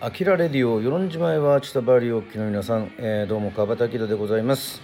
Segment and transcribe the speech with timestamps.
[0.00, 4.80] アキラレディオ、与論島へは千田バリオ機の皆さん、えー、どうも川端明でございます、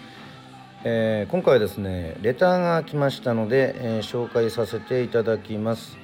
[0.82, 5.96] えー、今回はですね、レターが来ましたので、えー、紹介させていただきます、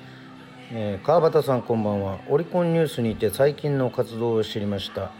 [0.71, 2.21] え川端さんこんばんは。
[2.29, 5.11] オリコンニュースにて最近の活動を知りました。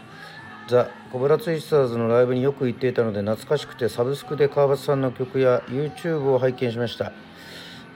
[0.69, 7.11] ザ・コブラツイスターズのライブによく行っていたので懐かしくてサブスクで川端さんの曲や YouTube を拝見しました。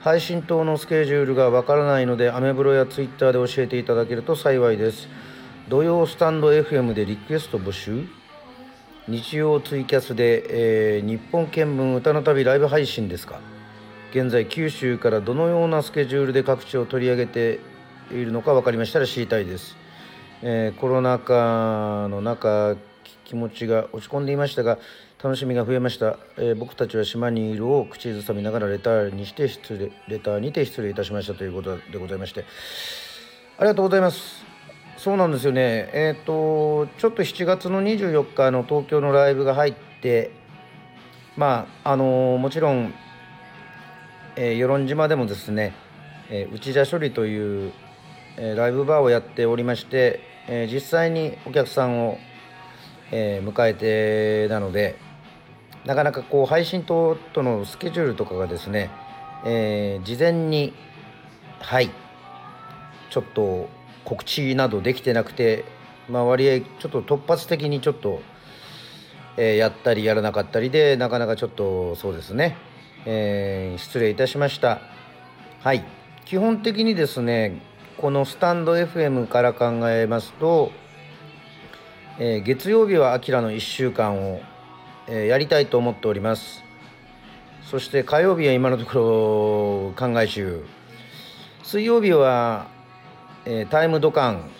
[0.00, 5.08] 配信等のスケジュールがわからないのでアメブロや Twitter で教えていただけると幸いです。
[5.68, 8.06] 土曜スタンド FM でリクエスト募集。
[9.08, 13.40] 日曜ツイキャスで、えー、日本見聞歌の旅ライブ配信ですか。
[14.12, 17.58] 現在九州からどのようなスケジュールで各地を取り上げて
[18.12, 19.76] いるのか分かりましたら知りたいです、
[20.42, 22.76] えー、コロナ禍の中
[23.24, 24.78] 気持ちが落ち込んでいましたが
[25.22, 32.44] 楽しみが増えました、えー、僕たちは島にいるを口ずさみながらレターにして失礼レターにて失礼いたしましたということでございまして。
[33.58, 34.55] ありがとうございます。
[35.06, 35.88] そうなんですよね。
[35.92, 40.32] えっ、ー、とちょっと7月の24日の東京のライブが入って
[41.36, 42.92] まああのもちろん、
[44.34, 45.74] えー、与論島でもですね、
[46.28, 47.72] えー、内田処理という、
[48.36, 52.18] えー、ライブバーをやっておりまして、えー、実際にお客さんを、
[53.12, 54.96] えー、迎えてなので
[55.84, 58.90] なかなかこう配信等とのスケジュールとかがですね、
[59.44, 60.74] えー、事前に
[61.60, 61.92] はい
[63.08, 63.68] ちょっと
[64.06, 65.64] 告知などできてなくて、
[66.08, 68.22] まあ、割合ちょっと突発的にちょっと、
[69.36, 72.56] えー、やったりやらなかったりでなかなかちょっとそうですね、
[73.04, 74.80] えー、失礼いたしました。
[75.60, 75.84] はい。
[76.24, 77.60] 基本的にですね
[77.98, 80.70] このスタンド FM から考えますと、
[82.20, 84.40] えー、月曜日はあきらの1週間を、
[85.08, 86.62] え、やりたいと思っております。
[87.70, 90.64] そして火曜日は今のところ考え集
[91.64, 92.75] 水曜日は
[93.46, 94.50] えー、タイムドカン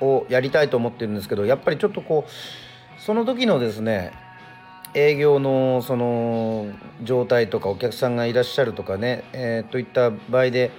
[0.00, 4.12] をやりたいと思ってるんですけどやっぱりちょっとこうその時のですね
[4.94, 6.68] 営業のその
[7.02, 10.70] 状態とかお客さんがいらっしゃるとかね、えー、といった場合で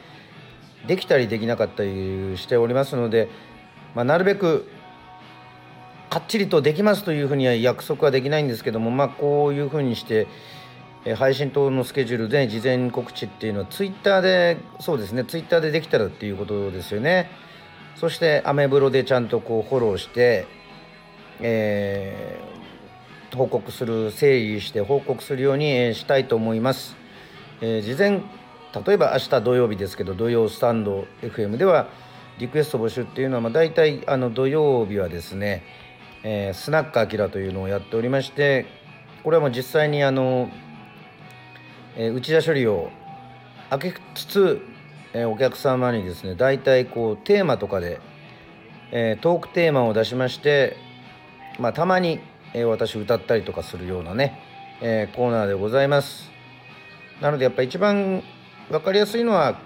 [0.87, 3.29] できたりできなかったりしておりますので、
[3.95, 4.67] まあ、なるべく
[6.09, 10.27] かっちりとできますというふうには約束はできないんですけどもまあこういうふうにして
[11.03, 17.29] え配信等のスケジュールで事前告知っていうのはツイッターでそうですねツイッターでできたらっていうことですよね。
[17.95, 20.47] そしてアメブロでちゃんとこうフォローして、
[21.39, 26.95] えー、報告する整理して報告するようにしたいと思います、
[27.61, 28.21] えー、事前
[28.85, 31.89] 例えば明日土曜日ですけど土曜スタンド FM では
[32.39, 35.63] リクエスト募集っていうのはまあ大体あの土曜日はですね、
[36.23, 38.65] えー、スナックアキラというのをやっておりまして
[39.23, 40.49] これはもう実際にあの
[41.97, 42.89] えー、内田処理を
[43.69, 44.61] 開けつつ、
[45.13, 47.99] えー、お客様にですね大体こうテーマとかで、
[48.91, 50.77] えー、トークテーマを出しまして、
[51.59, 52.19] まあ、たまに、
[52.53, 54.37] え私歌ったりとかするようなね、
[54.81, 56.29] えコーナーでございます。
[57.21, 58.23] なのでやっぱ一番
[58.69, 59.57] 分かりやすいのは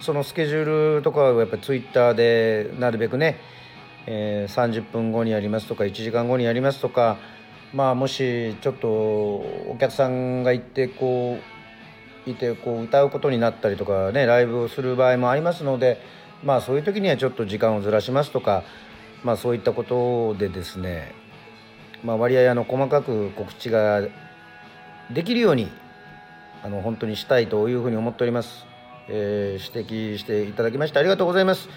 [0.00, 3.36] そのスケジュールとかはやっぱツイッターでなるべくね、
[4.06, 7.18] え30分後にやりますとか1時間後にやりますとか
[7.72, 11.38] まあもしちょっとお客さんがいてこ
[12.26, 16.00] ういてこう歌うことになったりとかねライブをする場合もありますので
[16.42, 18.64] まあそういう時にはちょっと時間をずらしますとか
[19.22, 21.14] まあそういったことでですね
[22.02, 24.02] まあ割合あの細かく告知が
[25.12, 25.70] できるように
[26.62, 28.66] あの本当にしたいというふうに思っております、
[29.08, 31.68] えー、指摘していただきましてありがとうございます。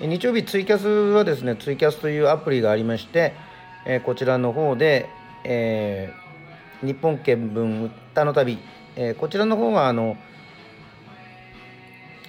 [0.00, 3.34] 日曜日ツイキャスはですねツイキャスというアプリがありまして、
[3.84, 5.08] えー、こちらの方で
[5.44, 8.58] えー、日本見聞歌の旅、
[8.96, 10.16] えー、こちらの方はあの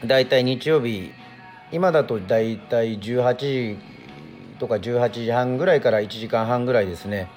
[0.05, 1.11] 大体日曜日
[1.71, 3.77] 今だと大体18時
[4.59, 7.29] とか18時半ぐらいから1時間半ぐらいですね、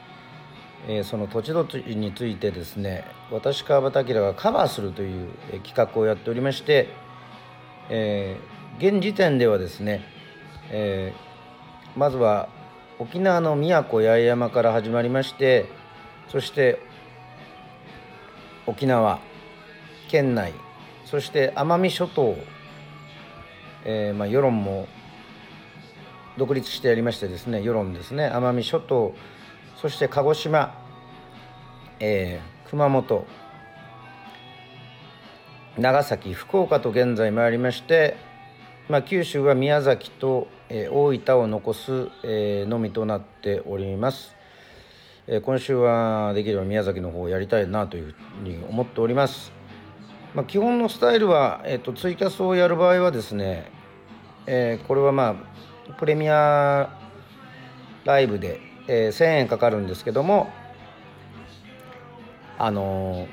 [0.89, 5.29] えー、その土地土地についてですね私川端明がカバーするという
[5.63, 6.89] 企画をやっておりまして、
[7.91, 10.03] えー、現時点ではですね、
[10.71, 12.49] えー、まずは
[13.03, 15.67] 沖縄の宮古八重山から始まりまして
[16.29, 16.79] そして
[18.65, 19.19] 沖縄
[20.09, 20.53] 県内
[21.05, 22.37] そして奄美諸島、
[23.85, 24.87] えー、まあ、世論も
[26.39, 29.17] 独立してやりましてですね世論ですね奄美諸島
[29.79, 30.73] そして鹿児島、
[31.99, 33.27] えー、熊本
[35.77, 38.17] 長崎福岡と現在参りまして、
[38.93, 44.37] まあ、九州は宮崎とえ大分を残す、えのみとなっております。
[45.27, 49.51] え今週はできれば宮崎の方をやりたいなというふうに思っております。
[50.35, 53.73] まあ、基本のスタイルは、えーと、ツイキャスをやる場合はですね、
[54.47, 55.37] えー、これはま
[55.89, 56.91] あプレミア
[58.05, 60.51] ライブで、えー、1,000円かかるんですけども
[62.59, 63.29] あのー、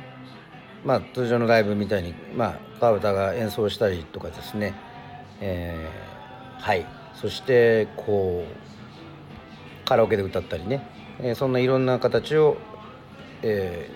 [0.85, 4.73] まあ通常のライブみたいにまあ川端が演奏したりとかですね、
[5.41, 6.85] えー、はい。
[7.15, 10.85] そしてこうカラオケで歌ったりね、
[11.19, 12.57] えー、そんないろんな形を、
[13.41, 13.89] え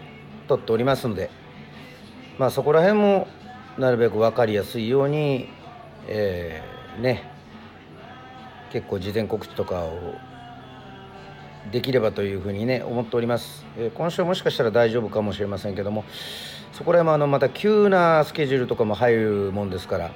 [0.46, 1.30] ー、とっておりますので。
[2.40, 3.28] まあそこら辺も
[3.78, 5.50] なるべく分かりやすいように、
[6.08, 7.32] えー、ね。
[8.72, 10.16] 結構事前告知とかを
[11.72, 16.06] できればというふうにね思っております、えー、今週もしかしたら大丈夫かもしれませんけども。
[16.72, 20.12] そこら辺もあのまた急なスケジュールとかも入るもんですから。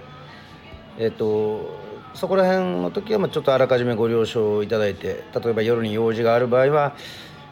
[0.98, 1.70] えっ、と
[2.14, 6.96] そこら辺の時はまちょっとあらかじめご了承いただいて例えば夜に用事がある場合は、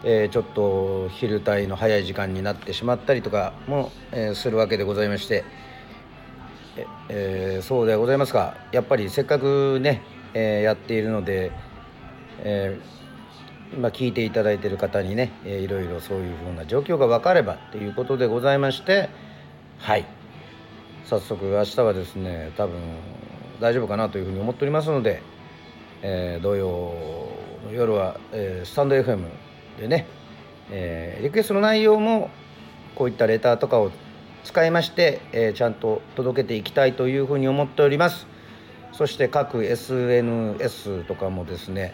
[0.04, 5.44] えー、ちょっと昼帯の早い時間になってしまったりとかも、えー、するわけでございまして
[7.10, 8.58] え、ー、そうでございますか。
[8.72, 10.02] やっぱりせっかくね、
[10.34, 11.52] えやっているので、
[12.40, 12.78] え
[13.74, 19.10] 今聞いていただいている方にね、えいろいろそういうふうな状況が分かればということでございまして
[19.80, 20.06] はい。
[21.06, 22.80] 早速明日はですね多分
[23.60, 25.22] 大丈夫かなというふうに思っておりますので、
[26.02, 26.68] えー、土曜
[27.66, 29.26] の夜は、えー、スタンド FM
[29.80, 30.08] でね、
[30.72, 32.30] えー、リクエストの内容も
[32.96, 33.92] こういったレターとかを
[34.44, 38.28] 使いまして、えー、ちゃんと届けていきたいというふうに思っております。
[38.92, 41.94] そして各 SNS とかもですね、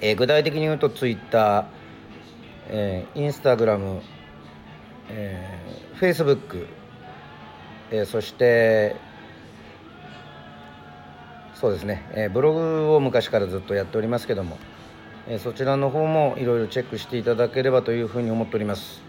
[0.00, 1.66] えー、具体的に言うと Twitter、
[2.68, 4.00] えー、Instagram、
[5.08, 6.66] えー、Facebook、
[7.90, 8.96] えー、そして
[11.58, 14.58] そうですね、えー、ブログを昔からずっとやっておりますけども、
[15.26, 19.00] えー、そちらの方もいろいろチェックしていただければというふうに思っております、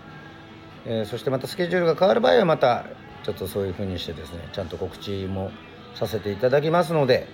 [0.85, 2.85] えー、そしてまたスケジュールが変わる場合はまた
[3.23, 5.51] ちょっとそういうふうにしてですねちゃんと告知も
[5.93, 7.27] させていただきますので、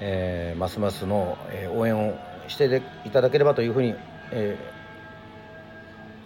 [0.00, 1.36] えー、ますますの、
[1.74, 2.16] 応援を
[2.46, 3.94] していただければというふうに、
[4.30, 4.56] え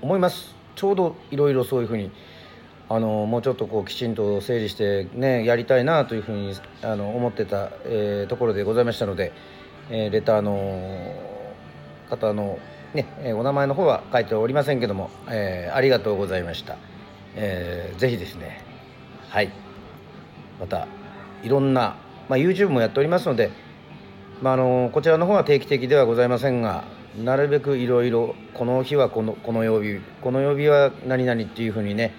[0.03, 0.55] 思います。
[0.75, 2.11] ちょうどいろいろそういうふうに
[2.93, 9.33] あのもうちょっとこうきちんと整理してねやりたいなというふうにあの思ってた、えー、ところでございましたので、
[9.91, 11.15] えー、レターの
[12.11, 12.59] 方の
[12.93, 16.77] ね、えお名前の方は書いておりませんけども、えー、ありがとうございました、
[17.37, 18.65] えー、ぜひですね
[19.29, 19.53] はい。
[20.59, 20.89] また
[21.45, 21.97] いろんな、
[22.29, 23.53] まあ、YouTube もやっておりますので、
[24.43, 26.83] まあ、あのこちらの方は定期的ではございませんが
[27.17, 32.13] なるべくいろいろこの日はこのこの曜日この曜日は何々っていうふうにね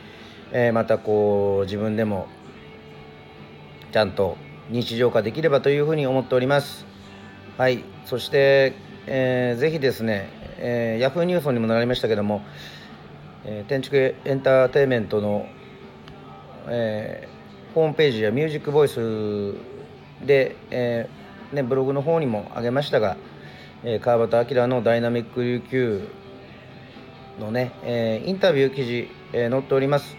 [0.54, 2.28] えー、またこう自分でも
[3.92, 4.38] ちゃんと
[4.70, 6.86] 日常化できればというふうに思っております。
[7.58, 7.84] はい。
[8.06, 8.74] そして、
[9.06, 12.42] えー、ぜひですね、えー、ヤフーニュースにもなりましたけども、
[13.46, 15.48] えー、建築エンターテインメントの、
[16.68, 19.54] えー、ホームページやミュージックボイス
[20.26, 23.18] で、えーね、ブログの方にもあげましたが、
[23.84, 26.08] えー、川端明のダイナミック琉球
[27.40, 30.16] のね、えー、インタビュー記事、えー、載っております。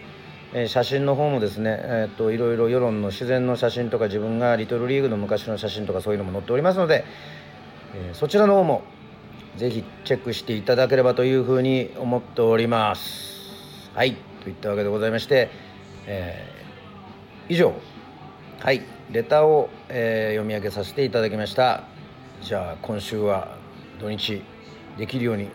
[0.55, 7.05] え写真の方もですね、え、っといろいろ世論の自然の写真とか自分がリトルリーグの昔の写真とかそういうのも載っておりますので、
[7.95, 8.83] え、そちらの方も
[9.57, 13.91] ぜひチェックしていただければというふうに思っております。
[13.95, 15.49] はいといったわけでございまして、
[16.05, 17.73] えー、以上。
[18.59, 21.83] はいレターを、えー、読み上げさせていただきました。
[22.41, 23.57] じゃあ今週は
[23.99, 24.41] 土日
[24.97, 25.49] できるように、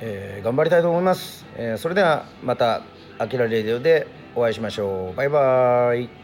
[0.00, 2.82] えー、頑張りたいと思います、えそれではまた
[3.18, 5.16] 「あきらレディオ」でお会いしましょう。
[5.16, 6.21] バイバーイ。